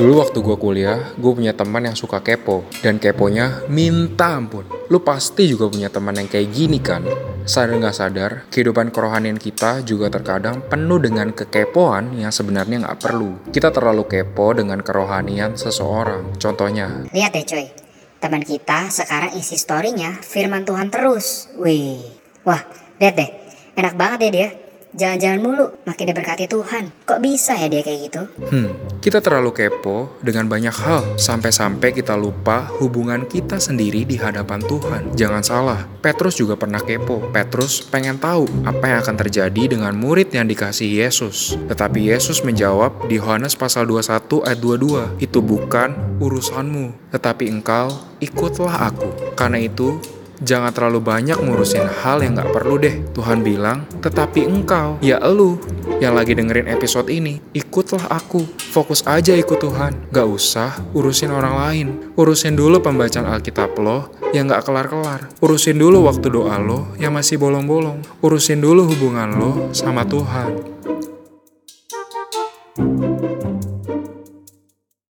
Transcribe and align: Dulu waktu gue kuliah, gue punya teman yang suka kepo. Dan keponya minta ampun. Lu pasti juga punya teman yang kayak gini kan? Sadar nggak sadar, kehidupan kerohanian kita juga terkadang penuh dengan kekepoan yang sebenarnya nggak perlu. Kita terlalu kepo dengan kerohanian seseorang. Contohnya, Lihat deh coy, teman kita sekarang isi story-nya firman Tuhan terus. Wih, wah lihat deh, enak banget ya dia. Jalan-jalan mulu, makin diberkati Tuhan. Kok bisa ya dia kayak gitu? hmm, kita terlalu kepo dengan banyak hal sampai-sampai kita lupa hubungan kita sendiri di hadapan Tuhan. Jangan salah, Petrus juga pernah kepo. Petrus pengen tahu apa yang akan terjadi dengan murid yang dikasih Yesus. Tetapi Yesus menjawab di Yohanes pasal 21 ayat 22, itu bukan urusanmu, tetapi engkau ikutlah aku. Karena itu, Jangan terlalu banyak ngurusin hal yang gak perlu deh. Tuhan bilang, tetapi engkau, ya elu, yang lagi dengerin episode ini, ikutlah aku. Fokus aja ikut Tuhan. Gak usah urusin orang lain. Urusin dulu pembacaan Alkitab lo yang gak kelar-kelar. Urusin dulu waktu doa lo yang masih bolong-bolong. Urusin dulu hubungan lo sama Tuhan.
Dulu 0.00 0.16
waktu 0.16 0.40
gue 0.40 0.56
kuliah, 0.56 1.12
gue 1.12 1.28
punya 1.28 1.52
teman 1.52 1.84
yang 1.84 1.92
suka 1.92 2.24
kepo. 2.24 2.64
Dan 2.80 2.96
keponya 2.96 3.68
minta 3.68 4.32
ampun. 4.32 4.64
Lu 4.88 5.04
pasti 5.04 5.44
juga 5.44 5.68
punya 5.68 5.92
teman 5.92 6.16
yang 6.16 6.24
kayak 6.24 6.48
gini 6.56 6.80
kan? 6.80 7.04
Sadar 7.44 7.76
nggak 7.76 7.92
sadar, 7.92 8.30
kehidupan 8.48 8.96
kerohanian 8.96 9.36
kita 9.36 9.84
juga 9.84 10.08
terkadang 10.08 10.64
penuh 10.64 10.96
dengan 11.04 11.36
kekepoan 11.36 12.16
yang 12.16 12.32
sebenarnya 12.32 12.80
nggak 12.80 12.96
perlu. 12.96 13.52
Kita 13.52 13.68
terlalu 13.68 14.08
kepo 14.08 14.56
dengan 14.56 14.80
kerohanian 14.80 15.60
seseorang. 15.60 16.32
Contohnya, 16.40 17.04
Lihat 17.12 17.36
deh 17.36 17.44
coy, 17.44 17.68
teman 18.24 18.40
kita 18.40 18.88
sekarang 18.88 19.36
isi 19.36 19.60
story-nya 19.60 20.16
firman 20.24 20.64
Tuhan 20.64 20.88
terus. 20.88 21.52
Wih, 21.60 22.00
wah 22.48 22.64
lihat 22.96 23.20
deh, 23.20 23.30
enak 23.76 24.00
banget 24.00 24.18
ya 24.24 24.30
dia. 24.32 24.69
Jalan-jalan 24.90 25.38
mulu, 25.38 25.66
makin 25.86 26.10
diberkati 26.10 26.50
Tuhan. 26.50 26.90
Kok 27.06 27.22
bisa 27.22 27.54
ya 27.54 27.70
dia 27.70 27.78
kayak 27.86 28.00
gitu? 28.10 28.22
hmm, 28.50 28.98
kita 28.98 29.22
terlalu 29.22 29.54
kepo 29.54 30.18
dengan 30.18 30.50
banyak 30.50 30.74
hal 30.74 31.14
sampai-sampai 31.14 31.94
kita 31.94 32.18
lupa 32.18 32.66
hubungan 32.82 33.22
kita 33.22 33.62
sendiri 33.62 34.02
di 34.02 34.18
hadapan 34.18 34.58
Tuhan. 34.66 35.14
Jangan 35.14 35.42
salah, 35.46 35.80
Petrus 36.02 36.34
juga 36.34 36.58
pernah 36.58 36.82
kepo. 36.82 37.22
Petrus 37.30 37.86
pengen 37.86 38.18
tahu 38.18 38.50
apa 38.66 38.90
yang 38.90 38.98
akan 39.06 39.16
terjadi 39.16 39.78
dengan 39.78 39.94
murid 39.94 40.34
yang 40.34 40.50
dikasih 40.50 41.06
Yesus. 41.06 41.54
Tetapi 41.70 42.10
Yesus 42.10 42.42
menjawab 42.42 43.06
di 43.06 43.22
Yohanes 43.22 43.54
pasal 43.54 43.86
21 43.86 44.42
ayat 44.42 44.58
22, 44.58 45.22
itu 45.22 45.38
bukan 45.38 46.18
urusanmu, 46.18 47.14
tetapi 47.14 47.46
engkau 47.46 47.94
ikutlah 48.18 48.90
aku. 48.90 49.38
Karena 49.38 49.62
itu, 49.62 50.02
Jangan 50.40 50.72
terlalu 50.72 51.04
banyak 51.04 51.36
ngurusin 51.36 51.84
hal 52.00 52.24
yang 52.24 52.36
gak 52.36 52.52
perlu 52.52 52.80
deh. 52.80 53.04
Tuhan 53.12 53.44
bilang, 53.44 53.84
tetapi 54.00 54.48
engkau, 54.48 54.96
ya 55.04 55.20
elu, 55.20 55.60
yang 56.00 56.16
lagi 56.16 56.32
dengerin 56.32 56.64
episode 56.64 57.12
ini, 57.12 57.44
ikutlah 57.52 58.08
aku. 58.08 58.48
Fokus 58.72 59.04
aja 59.04 59.36
ikut 59.36 59.60
Tuhan. 59.60 60.08
Gak 60.08 60.24
usah 60.24 60.80
urusin 60.96 61.28
orang 61.28 61.54
lain. 61.60 61.86
Urusin 62.16 62.56
dulu 62.56 62.80
pembacaan 62.80 63.28
Alkitab 63.28 63.76
lo 63.76 64.08
yang 64.32 64.48
gak 64.48 64.64
kelar-kelar. 64.64 65.28
Urusin 65.44 65.76
dulu 65.76 66.08
waktu 66.08 66.32
doa 66.32 66.56
lo 66.56 66.96
yang 66.96 67.12
masih 67.12 67.36
bolong-bolong. 67.36 68.00
Urusin 68.24 68.64
dulu 68.64 68.88
hubungan 68.88 69.36
lo 69.36 69.68
sama 69.76 70.08
Tuhan. 70.08 70.80